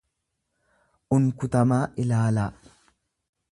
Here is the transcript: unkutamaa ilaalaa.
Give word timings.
unkutamaa 1.17 1.83
ilaalaa. 2.07 2.49